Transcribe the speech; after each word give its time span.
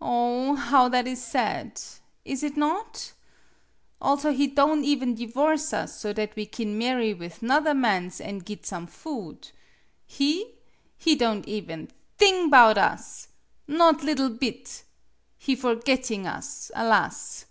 Oh, 0.00 0.56
bow 0.56 0.88
that 0.88 1.06
is 1.06 1.22
sad! 1.22 1.80
Is 2.24 2.42
it 2.42 2.56
not? 2.56 3.12
Also, 4.00 4.32
he 4.32 4.48
don' 4.48 4.82
even 4.82 5.14
divorce 5.14 5.72
us, 5.72 6.00
so 6.00 6.12
that 6.14 6.34
we 6.34 6.46
kin 6.46 6.76
marry 6.76 7.14
with 7.14 7.44
'nother 7.44 7.74
mans 7.74 8.20
an' 8.20 8.38
git 8.40 8.66
some 8.66 8.88
food. 8.88 9.50
He? 10.04 10.54
He 10.96 11.14
don' 11.14 11.44
even 11.46 11.92
thing 12.16 12.50
'bout 12.50 12.76
it! 12.76 13.28
Not 13.68 14.02
liddle 14.02 14.30
bit! 14.30 14.82
He 15.36 15.54
forgitting 15.54 16.26
us 16.26 16.72
alas! 16.74 17.44